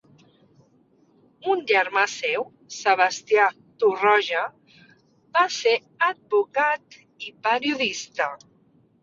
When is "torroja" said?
3.83-4.41